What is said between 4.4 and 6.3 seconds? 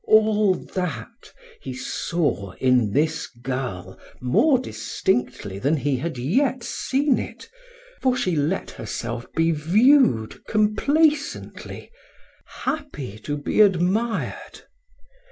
distinctly than he had